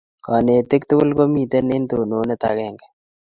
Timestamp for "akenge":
2.49-2.87